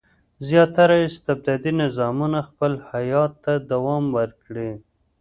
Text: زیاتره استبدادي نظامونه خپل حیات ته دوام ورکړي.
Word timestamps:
زیاتره 0.47 0.95
استبدادي 1.09 1.71
نظامونه 1.81 2.39
خپل 2.49 2.71
حیات 2.89 3.31
ته 3.43 3.53
دوام 3.71 4.03
ورکړي. 4.17 4.69